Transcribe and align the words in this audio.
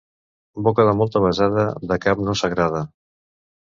Boca 0.67 0.85
de 0.87 0.95
molta 1.01 1.21
besada, 1.25 1.67
de 1.93 1.99
cap 2.09 2.27
no 2.29 2.35
s'agrada. 2.43 2.85